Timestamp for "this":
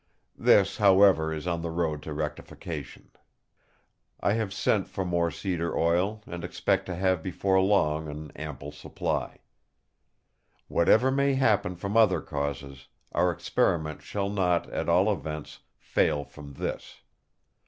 0.39-0.77, 16.53-17.01